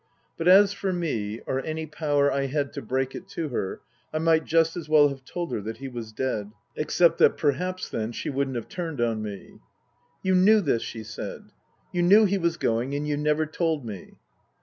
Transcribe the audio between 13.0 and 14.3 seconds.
you never told me